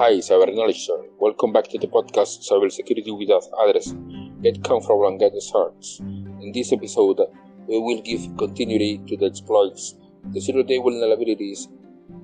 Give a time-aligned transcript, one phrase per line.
[0.00, 3.94] Hi, Cyberknowledge Welcome back to the podcast Cyber Cybersecurity Without Address.
[4.42, 5.84] Get comfortable and get started.
[6.40, 7.20] In this episode,
[7.68, 9.96] we will give continuity to the exploits,
[10.32, 11.68] the zero-day vulnerabilities.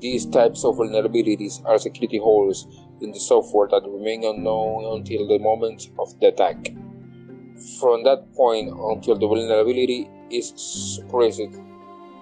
[0.00, 2.66] These types of vulnerabilities are security holes
[3.02, 6.72] in the software that remain unknown until the moment of the attack.
[7.78, 11.60] From that point until the vulnerability is suppressed,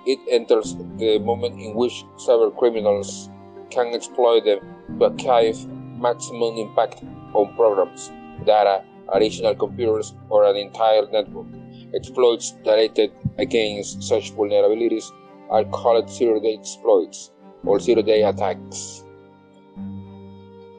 [0.04, 3.30] it enters the moment in which cyber criminals
[3.70, 4.60] can exploit them
[4.98, 5.66] to achieve
[5.98, 8.10] maximum impact on programs,
[8.44, 11.46] data, additional computers, or an entire network.
[11.94, 15.10] Exploits directed against such vulnerabilities
[15.50, 17.30] are called zero-day exploits
[17.64, 19.04] or zero-day attacks.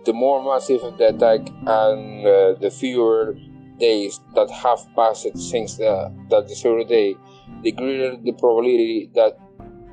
[0.06, 3.36] The more massive the attack and uh, the fewer
[3.80, 7.16] days that have passed since the, that the zero day,
[7.64, 9.38] the greater the probability that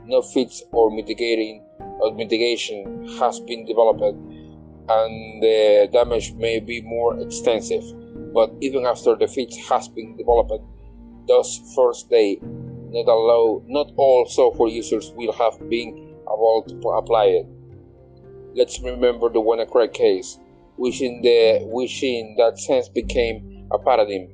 [0.04, 1.64] no fix or mitigating
[2.02, 7.84] or mitigation has been developed and the damage may be more extensive.
[8.34, 10.64] But even after the fix has been developed,
[11.28, 17.26] those first day not allow not all software users will have been able to apply
[17.26, 17.46] it.
[18.54, 20.38] Let's remember the WannaCry case,
[20.76, 24.28] which in the which in that sense became a paradigm.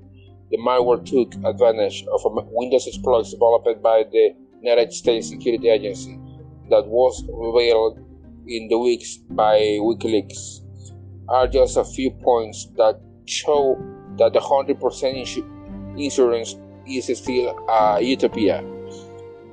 [0.51, 6.19] The malware took advantage of a Windows exploit developed by the United States Security Agency
[6.71, 7.99] that was revealed
[8.47, 10.61] in the weeks by WikiLeaks
[11.29, 13.77] are just a few points that show
[14.17, 18.63] that the 100% insurance is still a utopia.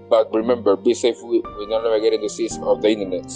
[0.09, 3.31] But remember, be safe with, with not navigating the seas of the internet.